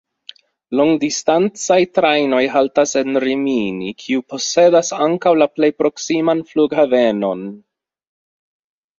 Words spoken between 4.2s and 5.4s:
posedas ankaŭ